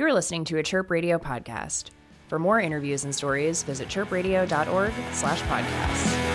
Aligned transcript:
You're 0.00 0.14
listening 0.14 0.46
to 0.46 0.56
a 0.56 0.62
Chirp 0.62 0.90
Radio 0.90 1.18
podcast. 1.18 1.90
For 2.28 2.38
more 2.38 2.58
interviews 2.58 3.04
and 3.04 3.14
stories, 3.14 3.62
visit 3.62 3.88
chirpradio.org 3.88 4.92
slash 5.12 5.42
podcasts. 5.42 6.29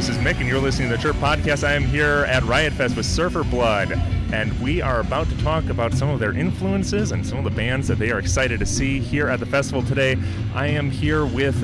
This 0.00 0.08
is 0.08 0.16
Mick, 0.16 0.38
and 0.38 0.48
you're 0.48 0.58
listening 0.58 0.88
to 0.88 0.96
the 0.96 1.02
Chirp 1.02 1.16
Podcast. 1.16 1.62
I 1.62 1.74
am 1.74 1.84
here 1.84 2.24
at 2.26 2.42
Riot 2.44 2.72
Fest 2.72 2.96
with 2.96 3.04
Surfer 3.04 3.44
Blood, 3.44 3.92
and 4.32 4.58
we 4.58 4.80
are 4.80 5.00
about 5.00 5.28
to 5.28 5.36
talk 5.42 5.68
about 5.68 5.92
some 5.92 6.08
of 6.08 6.18
their 6.18 6.32
influences 6.32 7.12
and 7.12 7.24
some 7.24 7.36
of 7.36 7.44
the 7.44 7.50
bands 7.50 7.86
that 7.88 7.98
they 7.98 8.10
are 8.10 8.18
excited 8.18 8.60
to 8.60 8.64
see 8.64 8.98
here 8.98 9.28
at 9.28 9.40
the 9.40 9.44
festival 9.44 9.82
today. 9.82 10.16
I 10.54 10.68
am 10.68 10.90
here 10.90 11.26
with 11.26 11.54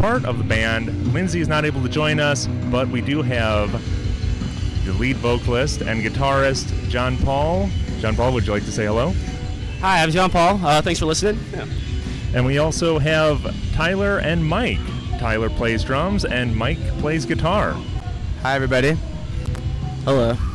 part 0.00 0.24
of 0.24 0.38
the 0.38 0.44
band. 0.44 1.14
Lindsey 1.14 1.40
is 1.40 1.46
not 1.46 1.64
able 1.64 1.80
to 1.84 1.88
join 1.88 2.18
us, 2.18 2.48
but 2.68 2.88
we 2.88 3.00
do 3.00 3.22
have 3.22 3.70
the 4.84 4.92
lead 4.94 5.18
vocalist 5.18 5.82
and 5.82 6.02
guitarist, 6.02 6.66
John 6.88 7.16
Paul. 7.18 7.70
John 8.00 8.16
Paul, 8.16 8.32
would 8.32 8.44
you 8.44 8.52
like 8.52 8.64
to 8.64 8.72
say 8.72 8.86
hello? 8.86 9.14
Hi, 9.82 10.02
I'm 10.02 10.10
John 10.10 10.30
Paul. 10.30 10.58
Uh, 10.66 10.82
thanks 10.82 10.98
for 10.98 11.06
listening. 11.06 11.38
And 12.34 12.44
we 12.44 12.58
also 12.58 12.98
have 12.98 13.54
Tyler 13.72 14.18
and 14.18 14.44
Mike. 14.44 14.80
Tyler 15.18 15.50
plays 15.50 15.82
drums, 15.84 16.24
and 16.24 16.54
Mike 16.54 16.78
plays 16.98 17.24
guitar. 17.26 17.72
Hi, 18.42 18.54
everybody. 18.54 18.96
Hello. 20.04 20.36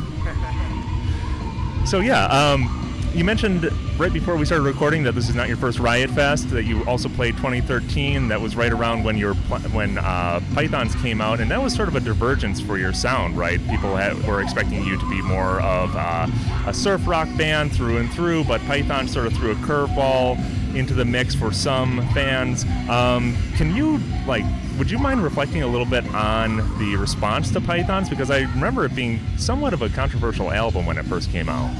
So 1.84 1.98
yeah, 1.98 2.26
um, 2.26 3.10
you 3.12 3.24
mentioned 3.24 3.68
right 3.98 4.12
before 4.12 4.36
we 4.36 4.44
started 4.46 4.62
recording 4.62 5.02
that 5.02 5.16
this 5.16 5.28
is 5.28 5.34
not 5.34 5.48
your 5.48 5.56
first 5.56 5.80
Riot 5.80 6.10
Fest. 6.10 6.48
That 6.50 6.62
you 6.62 6.84
also 6.84 7.08
played 7.08 7.36
2013. 7.38 8.28
That 8.28 8.40
was 8.40 8.54
right 8.54 8.72
around 8.72 9.02
when 9.02 9.18
your 9.18 9.34
pl- 9.34 9.58
when 9.70 9.98
uh, 9.98 10.40
Pythons 10.54 10.94
came 11.02 11.20
out, 11.20 11.40
and 11.40 11.50
that 11.50 11.60
was 11.60 11.74
sort 11.74 11.88
of 11.88 11.96
a 11.96 12.00
divergence 12.00 12.60
for 12.60 12.78
your 12.78 12.92
sound, 12.92 13.36
right? 13.36 13.58
People 13.68 13.96
had, 13.96 14.16
were 14.26 14.40
expecting 14.40 14.84
you 14.84 14.96
to 14.96 15.10
be 15.10 15.20
more 15.22 15.60
of 15.60 15.94
uh, 15.96 16.26
a 16.66 16.72
surf 16.72 17.06
rock 17.06 17.28
band 17.36 17.72
through 17.72 17.98
and 17.98 18.10
through, 18.12 18.44
but 18.44 18.60
Python 18.62 19.08
sort 19.08 19.26
of 19.26 19.34
threw 19.34 19.50
a 19.50 19.56
curveball 19.56 20.38
into 20.74 20.94
the 20.94 21.04
mix 21.04 21.34
for 21.34 21.52
some 21.52 22.06
fans. 22.14 22.64
Um, 22.88 23.36
can 23.56 23.74
you 23.74 23.98
like? 24.26 24.44
Would 24.78 24.90
you 24.90 24.98
mind 24.98 25.22
reflecting 25.22 25.62
a 25.62 25.66
little 25.66 25.86
bit 25.86 26.04
on 26.14 26.56
the 26.78 26.96
response 26.96 27.50
to 27.52 27.60
Pythons? 27.60 28.08
Because 28.08 28.30
I 28.30 28.40
remember 28.40 28.84
it 28.84 28.94
being 28.94 29.20
somewhat 29.36 29.74
of 29.74 29.82
a 29.82 29.88
controversial 29.88 30.50
album 30.50 30.86
when 30.86 30.98
it 30.98 31.04
first 31.04 31.30
came 31.30 31.48
out. 31.48 31.74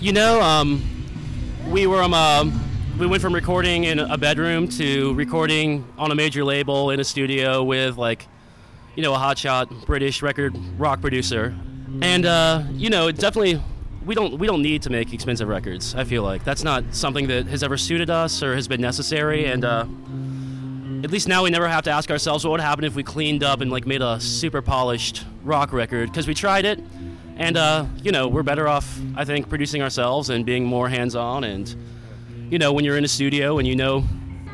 You 0.00 0.12
know, 0.12 0.40
um, 0.40 0.82
we 1.68 1.86
were 1.86 2.02
um, 2.02 2.14
um, 2.14 2.60
we 2.98 3.06
went 3.06 3.22
from 3.22 3.34
recording 3.34 3.84
in 3.84 3.98
a 3.98 4.16
bedroom 4.16 4.68
to 4.68 5.14
recording 5.14 5.84
on 5.98 6.10
a 6.10 6.14
major 6.14 6.44
label 6.44 6.90
in 6.90 7.00
a 7.00 7.04
studio 7.04 7.62
with 7.62 7.96
like, 7.96 8.26
you 8.94 9.02
know, 9.02 9.14
a 9.14 9.18
hotshot 9.18 9.86
British 9.86 10.22
record 10.22 10.56
rock 10.78 11.00
producer, 11.00 11.56
and 12.00 12.26
uh, 12.26 12.62
you 12.72 12.90
know, 12.90 13.08
it 13.08 13.16
definitely 13.16 13.60
we 14.08 14.14
don't 14.14 14.38
we 14.38 14.46
don't 14.46 14.62
need 14.62 14.80
to 14.82 14.90
make 14.90 15.12
expensive 15.12 15.46
records. 15.46 15.94
I 15.94 16.04
feel 16.04 16.22
like 16.22 16.42
that's 16.42 16.64
not 16.64 16.82
something 16.92 17.28
that 17.28 17.46
has 17.46 17.62
ever 17.62 17.76
suited 17.76 18.08
us 18.08 18.42
or 18.42 18.54
has 18.56 18.66
been 18.66 18.80
necessary, 18.80 19.44
and. 19.44 19.64
Uh, 19.64 19.86
at 21.04 21.12
least 21.12 21.28
now 21.28 21.44
we 21.44 21.50
never 21.50 21.68
have 21.68 21.84
to 21.84 21.92
ask 21.92 22.10
ourselves 22.10 22.44
what 22.44 22.50
would 22.50 22.60
happen 22.60 22.82
if 22.82 22.96
we 22.96 23.04
cleaned 23.04 23.44
up 23.44 23.60
and 23.60 23.70
like 23.70 23.86
made 23.86 24.02
a 24.02 24.18
super 24.18 24.60
polished 24.60 25.24
rock 25.44 25.72
record 25.72 26.08
because 26.10 26.26
we 26.26 26.34
tried 26.34 26.64
it 26.64 26.82
and 27.36 27.56
uh, 27.56 27.86
you 28.02 28.10
know 28.10 28.26
we're 28.26 28.42
better 28.42 28.66
off 28.66 28.98
i 29.14 29.24
think 29.24 29.48
producing 29.48 29.80
ourselves 29.80 30.28
and 30.28 30.44
being 30.44 30.64
more 30.64 30.88
hands-on 30.88 31.44
and 31.44 31.76
you 32.50 32.58
know 32.58 32.72
when 32.72 32.84
you're 32.84 32.96
in 32.96 33.04
a 33.04 33.08
studio 33.08 33.58
and 33.58 33.68
you 33.68 33.76
know 33.76 34.02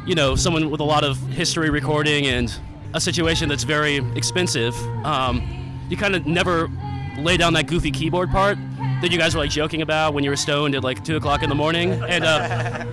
you 0.07 0.15
know 0.15 0.37
someone 0.37 0.69
with 0.69 0.81
a 0.81 0.85
lot 0.85 1.03
of 1.03 1.17
history 1.29 1.71
recording 1.71 2.27
and 2.27 2.55
a 2.93 3.01
situation 3.01 3.49
that's 3.49 3.65
very 3.65 3.97
expensive 4.15 4.77
um, 5.07 5.41
you 5.89 5.97
kind 5.97 6.15
of 6.15 6.27
never 6.27 6.69
lay 7.17 7.39
down 7.39 7.55
that 7.55 7.67
goofy 7.67 7.91
keyboard 7.91 8.31
part 8.31 8.59
that 9.03 9.11
you 9.11 9.19
guys 9.19 9.35
were 9.35 9.41
like 9.41 9.51
joking 9.51 9.83
about 9.83 10.15
when 10.15 10.25
you 10.25 10.31
were 10.31 10.37
stoned 10.37 10.75
at 10.75 10.83
like 10.83 11.05
two 11.05 11.17
o'clock 11.17 11.43
in 11.43 11.49
the 11.49 11.55
morning. 11.55 11.93
And 11.93 12.25
uh, 12.25 12.87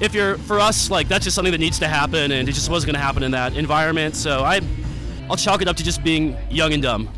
if 0.00 0.14
you're 0.14 0.38
for 0.38 0.60
us 0.60 0.90
like 0.90 1.08
that's 1.08 1.24
just 1.24 1.34
something 1.34 1.52
that 1.52 1.58
needs 1.60 1.78
to 1.80 1.88
happen 1.88 2.32
and 2.32 2.48
it 2.48 2.52
just 2.52 2.70
wasn't 2.70 2.92
going 2.92 3.00
to 3.00 3.04
happen 3.04 3.22
in 3.22 3.30
that 3.32 3.56
environment. 3.56 4.16
So 4.16 4.44
i 4.44 4.60
i'll 5.28 5.36
chalk 5.36 5.60
it 5.60 5.68
up 5.68 5.76
to 5.76 5.84
just 5.84 6.02
being 6.02 6.36
young 6.50 6.72
and 6.72 6.82
dumb. 6.82 7.08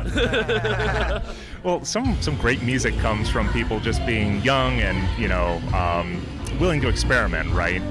Well, 1.62 1.84
some 1.84 2.16
some 2.22 2.36
great 2.38 2.62
music 2.62 2.96
comes 3.00 3.28
from 3.28 3.52
people 3.52 3.80
just 3.80 4.04
being 4.06 4.40
young 4.40 4.80
and 4.80 5.06
you 5.20 5.28
know 5.28 5.60
um, 5.74 6.24
willing 6.58 6.80
to 6.80 6.88
experiment, 6.88 7.50
right? 7.52 7.82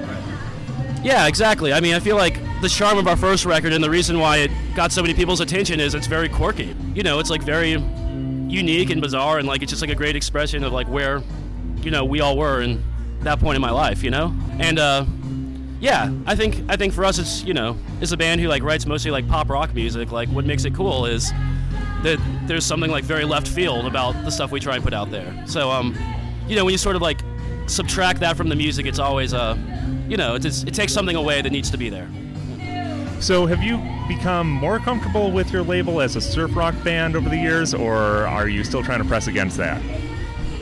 yeah 1.01 1.27
exactly. 1.27 1.71
I 1.71 1.79
mean 1.79 1.93
i 1.93 1.99
feel 1.99 2.17
like 2.17 2.41
the 2.61 2.67
charm 2.67 2.97
of 2.97 3.07
our 3.07 3.15
first 3.15 3.45
record 3.45 3.71
and 3.71 3.81
the 3.81 3.89
reason 3.89 4.19
why 4.19 4.37
it 4.37 4.51
got 4.75 4.91
so 4.91 5.01
many 5.01 5.13
people's 5.13 5.39
attention 5.39 5.79
is 5.79 5.93
it's 5.93 6.07
very 6.07 6.27
quirky. 6.27 6.75
You 6.95 7.03
know 7.03 7.19
it's 7.19 7.29
like 7.29 7.43
very 7.43 7.77
unique 8.49 8.89
and 8.89 9.01
bizarre 9.01 9.37
and 9.37 9.47
like 9.47 9.61
it's 9.61 9.69
just 9.71 9.81
like 9.81 9.91
a 9.91 9.95
great 9.95 10.15
expression 10.15 10.63
of 10.63 10.73
like 10.73 10.87
where 10.87 11.21
you 11.81 11.91
know 11.91 12.03
we 12.03 12.19
all 12.19 12.37
were 12.37 12.61
in 12.61 12.83
that 13.21 13.39
point 13.39 13.55
in 13.55 13.61
my 13.61 13.71
life 13.71 14.03
you 14.03 14.09
know? 14.09 14.33
And 14.59 14.79
uh 14.79 15.05
yeah 15.81 16.11
i 16.25 16.35
think 16.35 16.61
i 16.67 16.75
think 16.75 16.91
for 16.93 17.05
us 17.05 17.19
it's 17.19 17.41
you 17.45 17.53
know 17.53 17.77
it's 18.01 18.11
a 18.11 18.17
band 18.17 18.41
who 18.41 18.47
like 18.47 18.63
writes 18.63 18.85
mostly 18.85 19.11
like 19.11 19.27
pop 19.29 19.49
rock 19.49 19.73
music. 19.73 20.11
Like 20.11 20.27
what 20.29 20.45
makes 20.45 20.65
it 20.65 20.73
cool 20.73 21.05
is 21.05 21.31
that 22.03 22.19
there's 22.47 22.65
something 22.65 22.89
like 22.89 23.03
very 23.03 23.25
left 23.25 23.47
field 23.47 23.85
about 23.85 24.13
the 24.25 24.29
stuff 24.31 24.51
we 24.51 24.59
try 24.59 24.75
and 24.75 24.83
put 24.83 24.93
out 24.93 25.11
there. 25.11 25.43
So 25.45 25.69
um 25.69 25.95
you 26.47 26.55
know 26.55 26.65
when 26.65 26.71
you 26.71 26.77
sort 26.77 26.95
of 26.95 27.01
like 27.01 27.21
subtract 27.67 28.19
that 28.21 28.35
from 28.35 28.49
the 28.49 28.55
music 28.55 28.85
it's 28.87 28.99
always 28.99 29.33
uh 29.33 29.55
you 30.07 30.17
know 30.17 30.35
it, 30.35 30.45
it 30.45 30.73
takes 30.73 30.91
something 30.91 31.15
away 31.15 31.41
that 31.41 31.51
needs 31.51 31.69
to 31.69 31.77
be 31.77 31.89
there 31.89 32.09
So, 33.19 33.45
have 33.45 33.61
you 33.61 33.77
become 34.07 34.49
more 34.49 34.79
comfortable 34.79 35.31
with 35.31 35.51
your 35.51 35.61
label 35.61 35.99
as 35.99 36.15
a 36.15 36.21
surf 36.21 36.55
rock 36.55 36.73
band 36.83 37.17
over 37.17 37.27
the 37.27 37.37
years, 37.37 37.73
or 37.73 37.97
are 37.97 38.47
you 38.47 38.63
still 38.63 38.81
trying 38.81 38.99
to 38.99 39.07
press 39.07 39.27
against 39.27 39.57
that? 39.57 39.81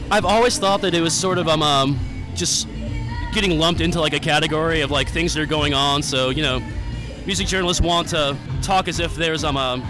I've 0.10 0.26
always 0.26 0.58
thought 0.58 0.82
that 0.82 0.96
it 0.96 1.02
was 1.02 1.14
sort 1.14 1.38
of 1.38 1.48
um, 1.48 1.62
um 1.62 2.00
just 2.34 2.68
getting 3.34 3.60
lumped 3.60 3.82
into 3.82 4.00
like 4.00 4.14
a 4.14 4.20
category 4.20 4.82
of 4.82 4.90
like 4.90 5.08
things 5.08 5.36
that 5.36 5.42
are 5.42 5.46
going 5.46 5.76
on. 5.76 6.02
So 6.02 6.30
you 6.30 6.42
know, 6.42 6.62
music 7.28 7.46
journalists 7.46 7.82
want 7.82 8.08
to 8.10 8.36
talk 8.64 8.88
as 8.88 9.00
if 9.00 9.16
there's 9.16 9.44
um 9.44 9.56
um 9.56 9.86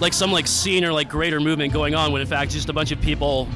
like 0.00 0.14
some 0.14 0.32
like 0.32 0.46
scene 0.46 0.84
or 0.84 0.92
like 0.92 1.10
greater 1.10 1.40
movement 1.40 1.74
going 1.74 1.94
on 1.94 2.10
when 2.10 2.22
in 2.22 2.26
fact 2.26 2.52
just 2.52 2.70
a 2.70 2.72
bunch 2.72 2.90
of 2.90 3.00
people 3.02 3.48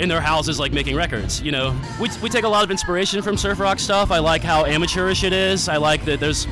in 0.00 0.08
their 0.08 0.20
houses 0.20 0.58
like 0.58 0.72
making 0.72 0.96
records. 0.96 1.40
You 1.42 1.52
know, 1.52 1.80
we 2.00 2.08
we 2.20 2.28
take 2.28 2.44
a 2.44 2.48
lot 2.48 2.64
of 2.64 2.72
inspiration 2.72 3.22
from 3.22 3.36
surf 3.36 3.60
rock 3.60 3.78
stuff. 3.78 4.10
I 4.10 4.18
like 4.18 4.42
how 4.42 4.64
amateurish 4.64 5.22
it 5.22 5.32
is. 5.32 5.68
I 5.68 5.76
like 5.76 6.04
that 6.06 6.18
there's 6.18 6.48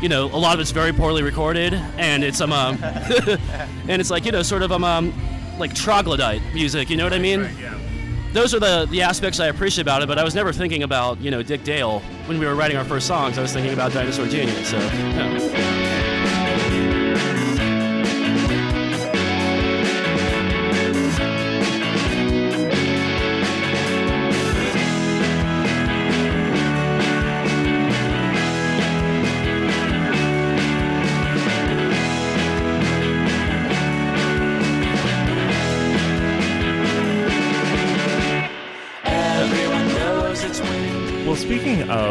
you 0.00 0.08
know, 0.08 0.26
a 0.26 0.36
lot 0.38 0.54
of 0.54 0.60
it's 0.60 0.70
very 0.70 0.92
poorly 0.92 1.22
recorded, 1.22 1.74
and 1.96 2.22
it's 2.22 2.40
um, 2.40 2.52
um 2.52 2.78
and 2.82 4.00
it's 4.00 4.10
like 4.10 4.24
you 4.24 4.32
know, 4.32 4.42
sort 4.42 4.62
of 4.62 4.72
um, 4.72 4.84
um 4.84 5.12
like 5.58 5.74
troglodyte 5.74 6.42
music. 6.54 6.88
You 6.90 6.96
know 6.96 7.04
what 7.04 7.12
I 7.12 7.18
mean? 7.18 7.40
Yeah. 7.60 7.76
those 8.32 8.54
are 8.54 8.60
the, 8.60 8.86
the 8.90 9.02
aspects 9.02 9.40
I 9.40 9.46
appreciate 9.48 9.82
about 9.82 10.02
it, 10.02 10.06
but 10.08 10.18
I 10.18 10.22
was 10.24 10.34
never 10.34 10.52
thinking 10.52 10.82
about, 10.84 11.20
you 11.20 11.30
know, 11.30 11.42
Dick 11.42 11.64
Dale 11.64 12.00
when 12.26 12.38
we 12.38 12.46
were 12.46 12.54
writing 12.54 12.76
our 12.76 12.84
first 12.84 13.06
songs. 13.08 13.38
I 13.38 13.42
was 13.42 13.52
thinking 13.52 13.72
about 13.72 13.92
Dinosaur 13.92 14.26
Jr., 14.26 14.48
so, 14.64 14.78
yeah. 14.78 16.17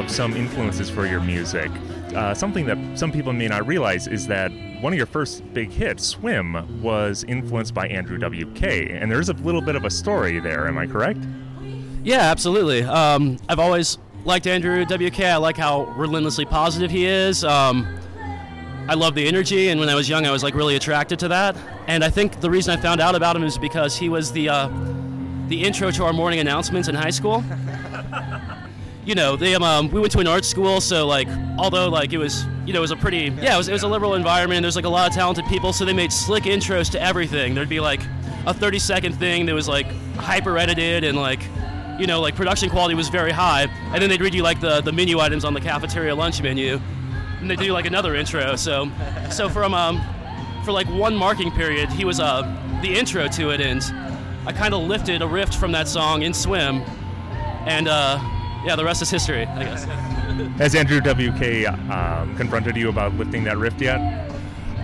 Speaking 0.07 0.25
of 0.25 0.33
some 0.33 0.41
influences 0.41 0.89
for 0.89 1.05
your 1.05 1.19
music, 1.19 1.71
uh, 2.15 2.33
something 2.33 2.65
that 2.65 2.77
some 2.97 3.11
people 3.11 3.33
may 3.33 3.47
not 3.47 3.65
realize 3.67 4.07
is 4.07 4.27
that 4.27 4.51
one 4.81 4.93
of 4.93 4.97
your 4.97 5.05
first 5.05 5.43
big 5.53 5.71
hits, 5.71 6.05
Swim, 6.05 6.81
was 6.81 7.23
influenced 7.27 7.73
by 7.73 7.87
Andrew 7.87 8.17
W.K., 8.17 8.89
and 8.89 9.11
there's 9.11 9.29
a 9.29 9.33
little 9.33 9.61
bit 9.61 9.75
of 9.75 9.85
a 9.85 9.89
story 9.89 10.39
there. 10.39 10.67
Am 10.67 10.77
I 10.77 10.87
correct? 10.87 11.19
Yeah, 12.03 12.21
absolutely. 12.21 12.83
Um, 12.83 13.37
I've 13.49 13.59
always 13.59 13.97
liked 14.23 14.47
Andrew 14.47 14.85
WK. 14.85 15.19
I 15.21 15.37
like 15.37 15.57
how 15.57 15.85
relentlessly 15.97 16.45
positive 16.45 16.91
he 16.91 17.05
is. 17.05 17.43
Um, 17.43 17.85
I 18.87 18.93
love 18.93 19.15
the 19.15 19.27
energy, 19.27 19.69
and 19.69 19.79
when 19.79 19.89
I 19.89 19.95
was 19.95 20.07
young, 20.07 20.25
I 20.25 20.31
was 20.31 20.43
like 20.43 20.53
really 20.53 20.75
attracted 20.75 21.19
to 21.19 21.27
that. 21.29 21.57
And 21.87 22.03
I 22.03 22.09
think 22.09 22.39
the 22.39 22.49
reason 22.49 22.77
I 22.77 22.81
found 22.81 23.01
out 23.01 23.15
about 23.15 23.35
him 23.35 23.43
is 23.43 23.57
because 23.57 23.97
he 23.97 24.09
was 24.09 24.31
the 24.31 24.49
uh, 24.49 24.69
the 25.47 25.63
intro 25.63 25.91
to 25.91 26.05
our 26.05 26.13
morning 26.13 26.39
announcements 26.39 26.87
in 26.87 26.95
high 26.95 27.09
school. 27.09 27.43
you 29.07 29.15
know, 29.15 29.37
they 29.37 29.55
um, 29.55 29.63
um, 29.63 29.89
we 29.89 30.01
went 30.01 30.11
to 30.11 30.19
an 30.19 30.27
art 30.27 30.43
school, 30.43 30.81
so 30.81 31.07
like 31.07 31.29
although 31.57 31.87
like 31.87 32.11
it 32.11 32.17
was 32.17 32.45
you 32.65 32.73
know 32.73 32.79
it 32.79 32.81
was 32.81 32.91
a 32.91 32.97
pretty 32.97 33.31
yeah 33.41 33.55
it 33.55 33.57
was, 33.57 33.69
it 33.69 33.71
was 33.71 33.83
a 33.83 33.87
liberal 33.87 34.15
environment. 34.15 34.63
There's 34.63 34.75
like 34.75 34.83
a 34.83 34.89
lot 34.89 35.07
of 35.07 35.15
talented 35.15 35.45
people, 35.45 35.71
so 35.71 35.85
they 35.85 35.93
made 35.93 36.11
slick 36.11 36.43
intros 36.43 36.91
to 36.91 37.01
everything. 37.01 37.55
There'd 37.55 37.69
be 37.69 37.79
like 37.79 38.01
a 38.45 38.53
30 38.53 38.79
second 38.79 39.13
thing 39.13 39.45
that 39.45 39.55
was 39.55 39.69
like 39.69 39.87
hyper 40.17 40.57
edited 40.57 41.05
and 41.05 41.17
like 41.17 41.41
you 41.97 42.05
know 42.05 42.19
like 42.19 42.35
production 42.35 42.69
quality 42.69 42.95
was 42.95 43.07
very 43.07 43.31
high, 43.31 43.63
and 43.93 44.01
then 44.01 44.09
they'd 44.09 44.19
read 44.19 44.35
you 44.35 44.43
like 44.43 44.59
the 44.59 44.81
the 44.81 44.91
menu 44.91 45.19
items 45.19 45.45
on 45.45 45.53
the 45.53 45.61
cafeteria 45.61 46.13
lunch 46.13 46.41
menu, 46.41 46.77
and 47.39 47.49
they 47.49 47.55
do 47.55 47.71
like 47.71 47.85
another 47.85 48.13
intro. 48.13 48.57
So 48.57 48.91
so 49.31 49.47
from 49.47 49.73
um 49.73 50.03
for 50.65 50.73
like 50.73 50.87
one 50.87 51.15
marking 51.15 51.49
period, 51.51 51.89
he 51.89 52.03
was 52.03 52.19
uh 52.19 52.41
the 52.81 52.93
intro 52.93 53.29
to 53.29 53.51
it, 53.51 53.61
and 53.61 53.81
I 54.45 54.51
kind 54.51 54.73
of 54.73 54.81
lifted 54.81 55.21
a 55.21 55.27
riff 55.27 55.53
from 55.53 55.71
that 55.71 55.87
song 55.87 56.23
in 56.23 56.33
Swim, 56.33 56.81
and 57.65 57.87
uh 57.87 58.19
yeah, 58.67 58.75
the 58.75 58.83
rest 58.83 59.01
is 59.01 59.09
history, 59.09 59.45
I 59.45 59.63
guess. 59.63 59.85
Has 60.57 60.75
Andrew 60.75 60.99
WK 60.99 61.65
um, 61.89 62.35
confronted 62.35 62.75
you 62.75 62.89
about 62.89 63.13
lifting 63.13 63.45
that 63.45 63.57
rift 63.57 63.81
yet? 63.81 64.29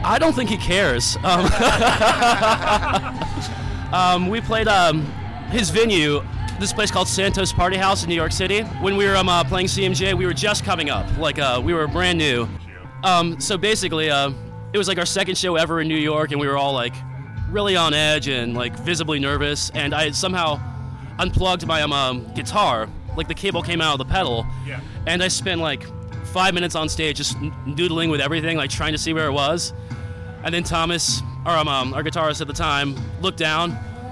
I 0.05 0.17
don't 0.17 0.33
think 0.33 0.49
he 0.49 0.55
cares. 0.55 1.17
Um, 1.17 1.45
um, 3.93 4.29
we 4.29 4.39
played 4.39 4.69
um, 4.69 5.01
his 5.49 5.69
venue, 5.69 6.23
this 6.59 6.71
place 6.71 6.91
called 6.91 7.09
Santos 7.09 7.51
Party 7.51 7.75
House 7.75 8.03
in 8.03 8.09
New 8.09 8.15
York 8.15 8.31
City. 8.31 8.61
When 8.61 8.95
we 8.95 9.05
were 9.05 9.17
um, 9.17 9.27
uh, 9.27 9.43
playing 9.43 9.67
CMJ, 9.67 10.17
we 10.17 10.25
were 10.25 10.33
just 10.33 10.63
coming 10.63 10.89
up, 10.89 11.05
like 11.17 11.37
uh, 11.37 11.61
we 11.63 11.73
were 11.73 11.85
brand 11.87 12.17
new. 12.17 12.47
Um, 13.03 13.39
so 13.39 13.57
basically, 13.57 14.09
uh, 14.09 14.31
it 14.71 14.77
was 14.77 14.87
like 14.87 14.97
our 14.97 15.05
second 15.05 15.37
show 15.37 15.57
ever 15.57 15.81
in 15.81 15.89
New 15.89 15.97
York, 15.97 16.31
and 16.31 16.39
we 16.39 16.47
were 16.47 16.57
all 16.57 16.73
like 16.73 16.95
really 17.49 17.75
on 17.75 17.93
edge 17.93 18.29
and 18.29 18.53
like 18.53 18.77
visibly 18.79 19.19
nervous. 19.19 19.71
And 19.71 19.93
I 19.93 20.05
had 20.05 20.15
somehow 20.15 20.61
unplugged 21.19 21.67
my 21.67 21.81
um, 21.81 21.93
um, 21.93 22.33
guitar, 22.33 22.89
like 23.15 23.27
the 23.27 23.33
cable 23.33 23.61
came 23.61 23.81
out 23.81 23.93
of 23.93 23.97
the 23.99 24.11
pedal, 24.11 24.45
Yeah. 24.65 24.79
and 25.07 25.21
I 25.23 25.27
spent 25.27 25.61
like 25.61 25.85
five 26.27 26.53
minutes 26.53 26.75
on 26.75 26.89
stage 26.89 27.17
just 27.17 27.35
n- 27.37 27.53
doodling 27.75 28.09
with 28.09 28.21
everything, 28.21 28.57
like 28.57 28.69
trying 28.69 28.93
to 28.93 28.97
see 28.97 29.13
where 29.13 29.27
it 29.27 29.31
was. 29.33 29.73
And 30.43 30.53
then 30.53 30.63
Thomas, 30.63 31.21
our, 31.45 31.57
um, 31.57 31.67
um, 31.67 31.93
our 31.93 32.03
guitarist 32.03 32.41
at 32.41 32.47
the 32.47 32.53
time, 32.53 32.95
looked 33.21 33.37
down 33.37 33.71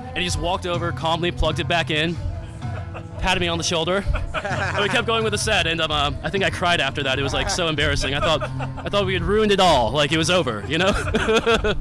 and 0.10 0.18
he 0.18 0.24
just 0.24 0.40
walked 0.40 0.66
over, 0.66 0.92
calmly 0.92 1.32
plugged 1.32 1.60
it 1.60 1.68
back 1.68 1.90
in, 1.90 2.16
patted 3.20 3.40
me 3.40 3.48
on 3.48 3.58
the 3.58 3.64
shoulder, 3.64 4.04
and 4.34 4.82
we 4.84 4.90
kept 4.90 5.08
going 5.08 5.24
with 5.24 5.32
the 5.32 5.38
set. 5.38 5.66
And 5.68 5.82
um, 5.82 5.92
uh, 5.92 6.12
I 6.24 6.30
think 6.30 6.44
I 6.44 6.50
cried 6.50 6.80
after 6.82 7.02
that. 7.04 7.18
It 7.20 7.24
was 7.24 7.34
like 7.34 7.50
so 7.50 7.68
embarrassing. 7.68 8.14
I 8.14 8.20
thought, 8.20 8.44
I 8.86 8.90
thought 8.90 9.06
we 9.06 9.14
had 9.14 9.24
ruined 9.24 9.52
it 9.52 9.60
all. 9.60 9.92
Like 9.92 10.12
it 10.12 10.18
was 10.18 10.30
over, 10.30 10.64
you 10.68 10.78
know? 10.78 10.92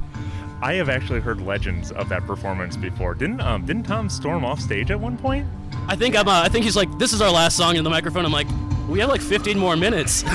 I 0.63 0.73
have 0.73 0.89
actually 0.89 1.21
heard 1.21 1.41
legends 1.41 1.91
of 1.91 2.07
that 2.09 2.25
performance 2.27 2.77
before. 2.77 3.15
Didn't 3.15 3.41
um, 3.41 3.65
didn't 3.65 3.83
Tom 3.83 4.09
storm 4.09 4.45
off 4.45 4.59
stage 4.59 4.91
at 4.91 4.99
one 4.99 5.17
point? 5.17 5.47
I 5.91 5.95
think 5.97 6.15
I'm. 6.15 6.25
Uh, 6.25 6.41
I 6.41 6.47
think 6.47 6.63
he's 6.63 6.77
like, 6.77 6.97
this 6.97 7.11
is 7.11 7.21
our 7.21 7.29
last 7.29 7.57
song 7.57 7.75
in 7.75 7.83
the 7.83 7.89
microphone. 7.89 8.25
I'm 8.25 8.31
like, 8.31 8.47
we 8.87 9.01
have 9.01 9.09
like 9.09 9.21
15 9.21 9.59
more 9.59 9.75
minutes. 9.75 10.23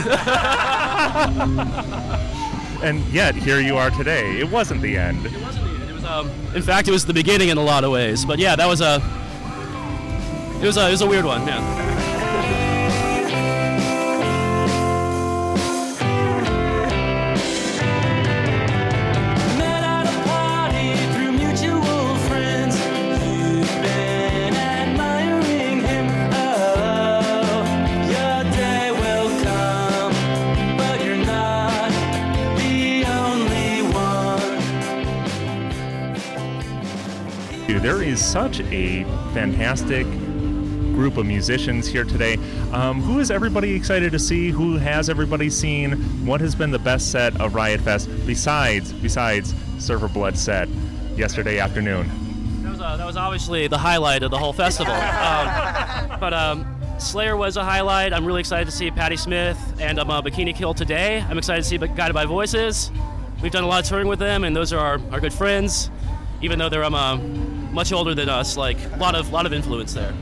And 2.83 3.01
yet 3.07 3.35
here 3.35 3.59
you 3.59 3.79
are 3.79 3.91
today. 3.91 4.39
It 4.39 4.51
wasn't 4.51 4.83
the 4.83 4.99
end. 4.99 5.25
It 5.25 5.33
wasn't 5.41 5.65
the 5.65 5.81
end. 5.81 5.91
It 5.91 5.95
was, 5.95 6.05
um, 6.05 6.31
in 6.55 6.61
fact, 6.61 6.89
it 6.89 6.91
was 6.91 7.07
the 7.07 7.15
beginning 7.15 7.49
in 7.49 7.57
a 7.57 7.63
lot 7.63 7.85
of 7.85 7.91
ways. 7.91 8.27
But 8.27 8.39
yeah, 8.39 8.55
that 8.55 8.67
was 8.67 8.83
a. 8.83 8.97
It 10.63 10.67
was 10.67 10.77
a. 10.77 10.89
It 10.89 10.91
was 10.91 11.01
a 11.01 11.07
weird 11.07 11.25
one. 11.25 11.47
Yeah. 11.47 11.96
Such 38.27 38.61
a 38.61 39.05
fantastic 39.33 40.05
group 40.95 41.17
of 41.17 41.27
musicians 41.27 41.87
here 41.87 42.03
today. 42.03 42.35
Um, 42.73 43.01
who 43.01 43.21
is 43.21 43.31
everybody 43.31 43.73
excited 43.75 44.11
to 44.11 44.19
see? 44.19 44.51
Who 44.51 44.77
has 44.79 45.09
everybody 45.09 45.49
seen? 45.49 45.93
What 46.27 46.41
has 46.41 46.57
been 46.57 46.73
the 46.73 46.79
best 46.79 47.13
set 47.13 47.41
of 47.41 47.55
Riot 47.55 47.81
Fest 47.81 48.11
besides 48.27 48.93
besides 48.93 49.55
Surfer 49.79 50.09
Blood 50.09 50.37
set 50.37 50.69
yesterday 51.17 51.61
afternoon? 51.61 52.11
That 52.65 52.73
was, 52.73 52.81
uh, 52.81 52.97
that 52.97 53.07
was 53.07 53.17
obviously 53.17 53.69
the 53.69 53.79
highlight 53.79 54.25
of 54.25 54.33
the 54.33 54.39
whole 54.39 54.53
festival. 54.53 54.93
Um, 54.93 56.19
but 56.19 56.35
um, 56.35 56.67
Slayer 56.99 57.37
was 57.37 57.57
a 57.57 57.65
highlight. 57.65 58.13
I'm 58.13 58.27
really 58.27 58.41
excited 58.41 58.65
to 58.65 58.73
see 58.73 58.91
Patti 58.91 59.17
Smith 59.17 59.59
and 59.81 60.01
um, 60.01 60.11
uh, 60.11 60.21
Bikini 60.21 60.55
Kill 60.55 60.75
today. 60.75 61.21
I'm 61.21 61.39
excited 61.39 61.63
to 61.63 61.69
see 61.69 61.79
Guided 61.79 62.13
by 62.15 62.25
Voices. 62.25 62.91
We've 63.41 63.53
done 63.53 63.65
a 63.65 63.69
lot 63.69 63.85
of 63.85 63.89
touring 63.89 64.09
with 64.09 64.19
them, 64.19 64.43
and 64.43 64.55
those 64.55 64.73
are 64.73 64.81
our, 64.81 65.01
our 65.13 65.21
good 65.21 65.33
friends. 65.33 65.91
Even 66.43 66.59
though 66.59 66.69
they're 66.69 66.85
um, 66.85 66.95
uh, 66.95 67.17
much 67.77 67.93
older 67.93 68.15
than 68.15 68.31
us, 68.31 68.57
like 68.57 68.79
a 68.95 68.97
lot 68.97 69.15
of 69.15 69.31
lot 69.31 69.45
of 69.45 69.53
influence 69.53 69.93
there. 69.93 70.15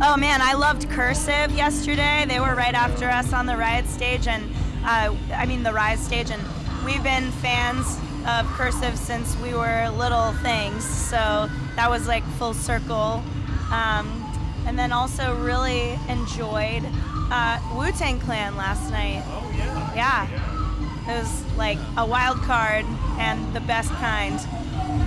Oh 0.00 0.16
man, 0.16 0.40
I 0.40 0.54
loved 0.54 0.88
Cursive 0.88 1.52
yesterday. 1.52 2.24
They 2.26 2.40
were 2.40 2.54
right 2.54 2.72
after 2.74 3.10
us 3.10 3.34
on 3.34 3.44
the 3.44 3.56
Riot 3.58 3.86
stage, 3.86 4.26
and 4.26 4.42
uh, 4.84 5.14
I 5.34 5.44
mean 5.44 5.62
the 5.62 5.72
Rise 5.72 6.00
stage, 6.00 6.30
and 6.30 6.42
we've 6.82 7.02
been 7.02 7.30
fans 7.30 7.98
of 8.26 8.46
Cursive 8.56 8.96
since 8.98 9.36
we 9.36 9.52
were 9.52 9.90
little 9.90 10.32
things. 10.42 10.82
So 10.82 11.50
that 11.76 11.90
was 11.90 12.08
like 12.08 12.24
full 12.38 12.54
circle. 12.54 13.22
Um, 13.70 14.22
and 14.66 14.78
then 14.78 14.92
also 14.92 15.36
really 15.36 15.98
enjoyed 16.08 16.84
uh, 17.30 17.60
Wu 17.76 17.92
Tang 17.92 18.18
Clan 18.18 18.56
last 18.56 18.90
night. 18.90 19.22
Oh 19.26 19.52
yeah. 19.54 19.94
Yeah, 19.94 21.12
it 21.12 21.20
was 21.20 21.44
like 21.56 21.78
a 21.98 22.06
wild 22.06 22.38
card 22.38 22.86
and 23.18 23.54
the 23.54 23.60
best 23.60 23.90
kind. 23.90 24.40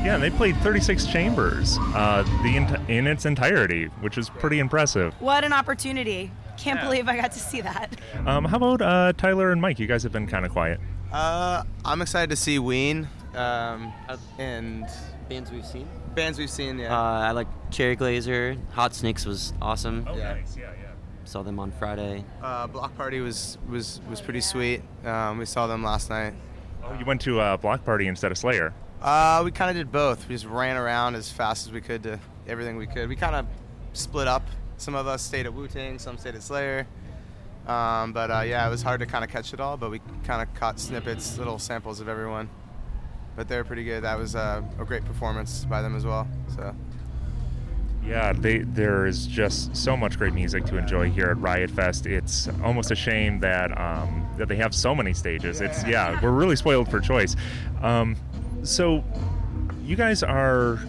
Yeah, 0.03 0.15
and 0.15 0.23
they 0.23 0.29
played 0.29 0.55
36 0.57 1.05
chambers, 1.07 1.77
uh, 1.95 2.23
the 2.43 2.55
ent- 2.55 2.89
in 2.89 3.07
its 3.07 3.25
entirety, 3.25 3.85
which 4.01 4.17
is 4.17 4.29
pretty 4.29 4.59
impressive. 4.59 5.13
What 5.19 5.43
an 5.43 5.53
opportunity! 5.53 6.31
Can't 6.57 6.79
Yeah. 6.79 6.85
believe 6.85 7.07
I 7.09 7.17
got 7.17 7.31
to 7.33 7.39
see 7.39 7.61
that. 7.61 7.95
Um, 8.25 8.45
how 8.45 8.57
about 8.57 8.81
uh, 8.81 9.13
Tyler 9.17 9.51
and 9.51 9.61
Mike? 9.61 9.79
You 9.79 9.87
guys 9.87 10.03
have 10.03 10.11
been 10.11 10.25
kind 10.27 10.45
of 10.45 10.51
quiet. 10.51 10.79
Uh, 11.11 11.63
I'm 11.85 12.01
excited 12.01 12.29
to 12.31 12.35
see 12.35 12.57
Ween 12.59 13.07
um, 13.35 13.93
and 14.39 14.85
bands 15.29 15.51
we've 15.51 15.65
seen. 15.65 15.87
bands 16.15 16.39
we've 16.39 16.49
seen. 16.49 16.79
Uh, 16.79 16.83
Yeah. 16.83 16.99
I 16.99 17.31
like 17.31 17.47
Cherry 17.69 17.95
Glazerr. 17.95 18.57
Hot 18.71 18.95
Snakes 18.95 19.25
was 19.25 19.53
awesome. 19.61 20.05
Yeah. 20.15 20.35
Yeah, 20.35 20.41
yeah. 20.57 20.69
Saw 21.25 21.43
them 21.43 21.59
on 21.59 21.71
Friday. 21.71 22.23
Uh, 22.41 22.67
Bloc 22.67 22.95
Party 22.97 23.19
was 23.19 23.57
was 23.69 23.99
was 24.09 24.21
pretty 24.21 24.41
sweet. 24.41 24.81
Um, 25.05 25.37
we 25.37 25.45
saw 25.45 25.67
them 25.67 25.83
last 25.83 26.09
night. 26.09 26.33
Oh, 26.83 26.93
you 26.97 27.05
went 27.05 27.21
to 27.21 27.39
uh, 27.39 27.57
Bloc 27.57 27.83
Party 27.85 28.07
instead 28.07 28.31
of 28.31 28.37
Slayer. 28.37 28.73
Uh, 29.01 29.41
we 29.45 29.51
kind 29.51 29.69
of 29.69 29.75
did 29.75 29.91
both. 29.91 30.27
We 30.27 30.35
just 30.35 30.45
ran 30.45 30.75
around 30.75 31.15
as 31.15 31.31
fast 31.31 31.67
as 31.67 31.73
we 31.73 31.81
could 31.81 32.03
to 32.03 32.19
everything 32.47 32.77
we 32.77 32.87
could. 32.87 33.09
We 33.09 33.15
kind 33.15 33.35
of 33.35 33.45
split 33.93 34.27
up. 34.27 34.43
Some 34.77 34.95
of 34.95 35.07
us 35.07 35.21
stayed 35.21 35.45
at 35.45 35.53
Wu 35.53 35.67
Tang, 35.67 35.99
some 35.99 36.17
stayed 36.17 36.35
at 36.35 36.43
Slayer. 36.43 36.87
Um, 37.67 38.13
but 38.13 38.31
uh, 38.31 38.41
yeah, 38.41 38.65
it 38.65 38.69
was 38.69 38.81
hard 38.81 39.01
to 39.01 39.05
kind 39.05 39.23
of 39.23 39.29
catch 39.29 39.53
it 39.53 39.59
all. 39.59 39.77
But 39.77 39.91
we 39.91 40.01
kind 40.23 40.41
of 40.41 40.53
caught 40.55 40.79
snippets, 40.79 41.37
little 41.37 41.59
samples 41.59 41.99
of 41.99 42.07
everyone. 42.07 42.49
But 43.35 43.47
they're 43.47 43.63
pretty 43.63 43.83
good. 43.83 44.03
That 44.03 44.17
was 44.17 44.35
uh, 44.35 44.63
a 44.79 44.85
great 44.85 45.05
performance 45.05 45.65
by 45.65 45.81
them 45.81 45.95
as 45.95 46.05
well. 46.05 46.27
So. 46.55 46.75
Yeah, 48.07 48.31
they, 48.31 48.59
there 48.59 49.05
is 49.05 49.27
just 49.27 49.75
so 49.75 49.97
much 49.97 50.17
great 50.17 50.33
music 50.33 50.63
to 50.67 50.77
enjoy 50.77 51.11
here 51.11 51.25
at 51.25 51.41
Riot 51.41 51.69
Fest. 51.69 52.05
It's 52.05 52.47
almost 52.63 52.89
a 52.89 52.95
shame 52.95 53.41
that 53.41 53.77
um, 53.77 54.25
that 54.37 54.47
they 54.47 54.55
have 54.55 54.73
so 54.73 54.95
many 54.95 55.13
stages. 55.13 55.59
It's 55.59 55.85
yeah, 55.85 56.17
we're 56.23 56.31
really 56.31 56.55
spoiled 56.55 56.89
for 56.89 57.01
choice. 57.01 57.35
Um, 57.81 58.15
so, 58.67 59.03
you 59.83 59.95
guys 59.95 60.23
are 60.23 60.79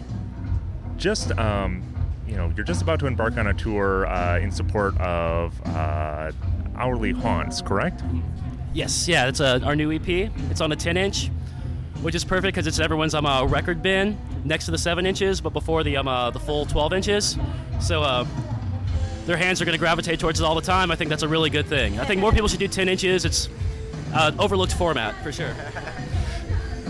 just 0.97 1.31
um, 1.37 1.81
you 2.27 2.35
know 2.35 2.51
you're 2.55 2.65
just 2.65 2.81
about 2.81 2.99
to 2.99 3.07
embark 3.07 3.37
on 3.37 3.47
a 3.47 3.53
tour 3.53 4.05
uh, 4.07 4.39
in 4.39 4.51
support 4.51 4.97
of 4.99 5.59
uh, 5.65 6.31
Hourly 6.75 7.11
Haunts, 7.11 7.61
correct? 7.61 8.03
Yes, 8.73 9.07
yeah, 9.07 9.27
it's 9.27 9.39
a, 9.39 9.63
our 9.63 9.75
new 9.75 9.91
EP. 9.91 10.07
It's 10.51 10.61
on 10.61 10.71
a 10.71 10.75
10 10.75 10.95
inch, 10.97 11.29
which 12.01 12.13
is 12.15 12.23
perfect 12.23 12.55
because 12.55 12.67
it's 12.67 12.79
everyone's 12.79 13.15
um, 13.15 13.25
uh, 13.25 13.45
record 13.45 13.81
bin 13.81 14.17
next 14.45 14.65
to 14.65 14.71
the 14.71 14.77
7 14.77 15.05
inches, 15.05 15.41
but 15.41 15.53
before 15.53 15.83
the 15.83 15.97
um, 15.97 16.07
uh, 16.07 16.29
the 16.29 16.39
full 16.39 16.65
12 16.65 16.93
inches. 16.93 17.37
So 17.79 18.03
uh, 18.03 18.25
their 19.25 19.37
hands 19.37 19.61
are 19.61 19.65
going 19.65 19.73
to 19.73 19.79
gravitate 19.79 20.19
towards 20.19 20.39
it 20.39 20.43
all 20.43 20.55
the 20.55 20.61
time. 20.61 20.91
I 20.91 20.95
think 20.95 21.09
that's 21.09 21.23
a 21.23 21.27
really 21.27 21.49
good 21.49 21.65
thing. 21.65 21.99
I 21.99 22.05
think 22.05 22.21
more 22.21 22.31
people 22.31 22.47
should 22.47 22.59
do 22.59 22.67
10 22.67 22.89
inches. 22.89 23.25
It's 23.25 23.49
uh, 24.13 24.31
overlooked 24.37 24.73
format 24.73 25.15
for 25.23 25.31
sure. 25.31 25.53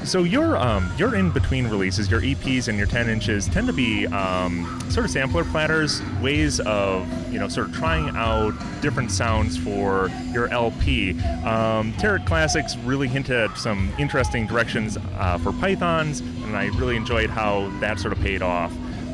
So 0.09 0.23
your 0.23 0.57
um, 0.57 0.91
your 0.97 1.13
in 1.13 1.29
between 1.29 1.67
releases, 1.67 2.09
your 2.09 2.21
EPs 2.21 2.67
and 2.67 2.79
your 2.79 2.87
10 2.87 3.09
inches 3.09 3.47
tend 3.47 3.67
to 3.67 3.73
be 3.73 4.07
um, 4.07 4.65
sort 4.89 5.05
of 5.05 5.11
sampler 5.11 5.43
platters, 5.43 6.01
ways 6.19 6.59
of 6.61 7.07
you 7.31 7.37
know 7.37 7.47
sort 7.47 7.67
of 7.67 7.75
trying 7.75 8.09
out 8.15 8.55
different 8.81 9.11
sounds 9.11 9.55
for 9.55 10.09
your 10.31 10.47
LP. 10.47 11.11
Um, 11.43 11.93
Tarot 11.99 12.23
Classics 12.25 12.75
really 12.77 13.07
hinted 13.07 13.51
at 13.51 13.55
some 13.55 13.93
interesting 13.99 14.47
directions 14.47 14.97
uh, 15.19 15.37
for 15.37 15.51
Pythons, 15.51 16.21
and 16.21 16.57
I 16.57 16.75
really 16.79 16.95
enjoyed 16.95 17.29
how 17.29 17.69
that 17.79 17.99
sort 17.99 18.11
of 18.11 18.19
paid 18.19 18.41
off. 18.41 18.71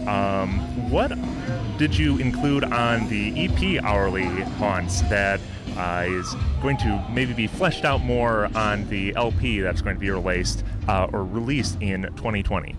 Um, 0.07 0.59
what 0.89 1.11
did 1.77 1.97
you 1.97 2.19
include 2.19 2.63
on 2.63 3.09
the 3.09 3.33
EP 3.37 3.83
hourly 3.83 4.23
haunts 4.23 5.01
that 5.09 5.41
uh, 5.77 6.05
is 6.07 6.35
going 6.61 6.77
to 6.77 7.05
maybe 7.11 7.33
be 7.33 7.47
fleshed 7.47 7.85
out 7.85 8.01
more 8.01 8.45
on 8.55 8.87
the 8.89 9.15
LP 9.15 9.59
that's 9.59 9.81
going 9.81 9.95
to 9.95 9.99
be 9.99 10.09
released 10.09 10.63
uh, 10.87 11.07
or 11.11 11.23
released 11.25 11.81
in 11.81 12.03
2020? 12.15 12.75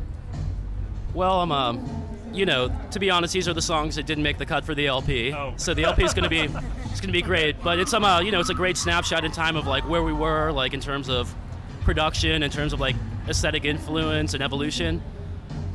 Well, 1.15 1.41
I'm 1.41 1.53
um, 1.53 2.07
you 2.33 2.45
know, 2.45 2.71
to 2.91 2.99
be 2.99 3.11
honest, 3.11 3.33
these 3.33 3.49
are 3.49 3.55
the 3.55 3.63
songs 3.63 3.97
that 3.97 4.07
didn't 4.07 4.23
make 4.23 4.39
the 4.39 4.47
cut 4.47 4.65
for 4.65 4.75
the 4.75 4.87
LP. 4.87 5.33
Oh. 5.33 5.55
So 5.57 5.73
the 5.73 5.85
LP 5.85 6.05
is 6.05 6.13
going 6.13 6.25
to 6.25 6.31
be 6.31 6.43
it's 6.43 7.01
going 7.01 7.09
to 7.09 7.13
be 7.13 7.23
great, 7.23 7.63
but 7.63 7.79
it's 7.79 7.95
um, 7.95 8.05
uh, 8.05 8.21
you 8.21 8.31
know, 8.31 8.41
it's 8.41 8.51
a 8.51 8.55
great 8.55 8.77
snapshot 8.77 9.25
in 9.25 9.33
time 9.33 9.57
of 9.57 9.67
like 9.67 9.89
where 9.89 10.03
we 10.03 10.13
were, 10.13 10.53
like 10.53 10.75
in 10.75 10.81
terms 10.81 11.09
of 11.09 11.35
production, 11.83 12.43
in 12.43 12.51
terms 12.51 12.73
of 12.73 12.81
like 12.81 12.97
aesthetic 13.29 13.65
influence 13.65 14.35
and 14.35 14.43
evolution. 14.43 15.03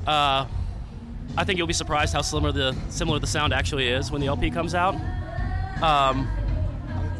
Uh, 0.05 0.45
I 1.37 1.43
think 1.43 1.57
you'll 1.57 1.67
be 1.67 1.73
surprised 1.73 2.13
how 2.13 2.21
similar 2.21 2.51
the 2.51 2.75
similar 2.89 3.17
the 3.19 3.27
sound 3.27 3.53
actually 3.53 3.87
is 3.87 4.11
when 4.11 4.21
the 4.21 4.27
LP 4.27 4.51
comes 4.51 4.75
out. 4.75 4.95
Um, 5.81 6.29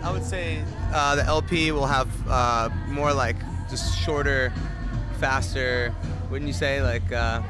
I 0.03 0.11
would 0.11 0.23
say 0.23 0.63
uh, 0.93 1.15
the 1.15 1.23
LP 1.23 1.71
will 1.71 1.85
have 1.85 2.09
uh, 2.27 2.69
more 2.87 3.13
like 3.13 3.35
just 3.69 3.97
shorter, 3.99 4.51
faster. 5.19 5.93
Wouldn't 6.29 6.47
you 6.47 6.53
say 6.53 6.81
like 6.81 7.11
uh, 7.11 7.41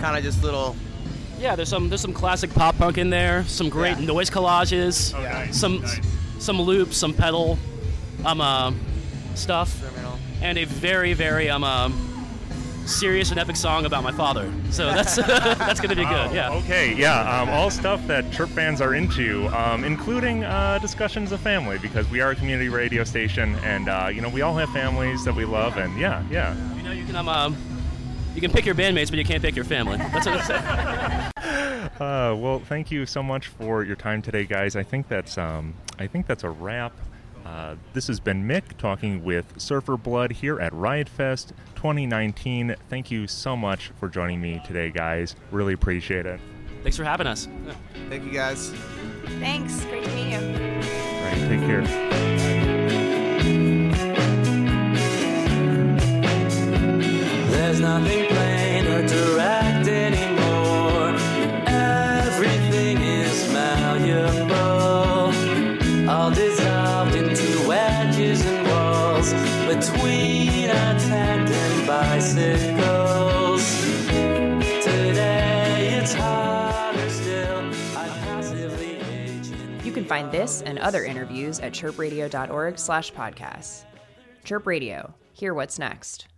kind 0.00 0.16
of 0.16 0.22
just 0.22 0.42
little? 0.42 0.76
yeah, 1.38 1.56
there's 1.56 1.68
some 1.70 1.88
there's 1.88 2.00
some 2.02 2.12
classic 2.12 2.52
pop 2.52 2.76
punk 2.76 2.98
in 2.98 3.08
there, 3.10 3.44
some 3.44 3.68
great 3.68 3.98
Yeah. 3.98 4.06
noise 4.06 4.28
collages, 4.30 5.14
Oh, 5.16 5.22
nice, 5.22 5.56
some 5.58 5.80
nice. 5.80 6.00
some 6.38 6.60
loops, 6.60 6.96
some 6.96 7.14
pedal, 7.14 7.58
um, 8.24 8.40
uh, 8.40 8.72
stuff. 9.34 9.80
Criminal. 9.80 10.18
and 10.42 10.58
a 10.58 10.64
very, 10.64 11.12
very 11.14 11.48
um, 11.48 11.64
um 11.64 12.09
serious 12.90 13.30
and 13.30 13.38
epic 13.38 13.56
song 13.56 13.86
about 13.86 14.02
my 14.02 14.12
father. 14.12 14.52
So 14.70 14.86
that's 14.86 15.16
that's 15.16 15.80
gonna 15.80 15.96
be 15.96 16.04
good. 16.04 16.32
Yeah. 16.32 16.52
Okay, 16.52 16.94
yeah. 16.94 17.40
Um, 17.40 17.48
all 17.48 17.70
stuff 17.70 18.06
that 18.06 18.30
Chirp 18.32 18.50
fans 18.50 18.80
are 18.80 18.94
into, 18.94 19.46
um, 19.48 19.84
including 19.84 20.44
uh, 20.44 20.78
discussions 20.78 21.32
of 21.32 21.40
family, 21.40 21.78
because 21.78 22.08
we 22.10 22.20
are 22.20 22.32
a 22.32 22.36
community 22.36 22.68
radio 22.68 23.04
station, 23.04 23.54
and 23.56 23.88
uh, 23.88 24.10
you 24.12 24.20
know 24.20 24.28
we 24.28 24.42
all 24.42 24.56
have 24.56 24.70
families 24.70 25.24
that 25.24 25.34
we 25.34 25.44
love, 25.44 25.76
and 25.76 25.98
yeah, 25.98 26.24
yeah. 26.30 26.54
You 26.76 26.82
know, 26.82 26.92
you 26.92 27.04
can 27.04 27.16
um, 27.16 27.28
um 27.28 27.56
you 28.34 28.40
can 28.40 28.50
pick 28.50 28.64
your 28.64 28.74
bandmates, 28.74 29.10
but 29.10 29.18
you 29.18 29.24
can't 29.24 29.42
pick 29.42 29.56
your 29.56 29.64
family. 29.64 29.98
That's 29.98 30.26
what 30.26 30.40
I'm 30.40 30.44
saying. 30.44 31.26
Uh, 32.00 32.34
well, 32.34 32.60
thank 32.60 32.90
you 32.90 33.04
so 33.04 33.22
much 33.22 33.48
for 33.48 33.84
your 33.84 33.96
time 33.96 34.22
today, 34.22 34.46
guys. 34.46 34.74
I 34.74 34.82
think 34.82 35.06
that's 35.08 35.36
um, 35.36 35.74
I 35.98 36.06
think 36.06 36.26
that's 36.26 36.44
a 36.44 36.48
wrap. 36.48 36.94
Uh, 37.50 37.74
this 37.94 38.06
has 38.06 38.20
been 38.20 38.46
Mick 38.46 38.62
talking 38.78 39.24
with 39.24 39.60
Surfer 39.60 39.96
Blood 39.96 40.30
here 40.30 40.60
at 40.60 40.72
Riot 40.72 41.08
Fest 41.08 41.52
2019. 41.74 42.76
Thank 42.88 43.10
you 43.10 43.26
so 43.26 43.56
much 43.56 43.90
for 43.98 44.08
joining 44.08 44.40
me 44.40 44.62
today, 44.64 44.92
guys. 44.92 45.34
Really 45.50 45.72
appreciate 45.72 46.26
it. 46.26 46.38
Thanks 46.84 46.96
for 46.96 47.02
having 47.02 47.26
us. 47.26 47.48
Thank 48.08 48.24
you 48.24 48.30
guys. 48.30 48.70
Thanks. 49.40 49.84
Great 49.86 50.04
to 50.04 50.10
meet 50.14 50.30
you. 50.30 50.38
All 50.38 51.24
right, 51.24 51.48
take 51.48 51.60
care. 51.66 51.82
There's 57.50 57.80
nothing 57.80 58.26
plain 58.28 58.49
find 80.20 80.32
this 80.32 80.62
and 80.62 80.78
other 80.78 81.04
interviews 81.04 81.60
at 81.60 81.72
chirpradio.org 81.72 82.78
slash 82.78 83.12
podcasts. 83.12 83.84
Chirp 84.44 84.66
Radio. 84.66 85.14
Hear 85.32 85.54
what's 85.54 85.78
next. 85.78 86.26